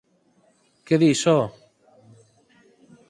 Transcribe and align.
Que 0.87 0.99
dis, 1.03 1.21
ho? 1.35 1.37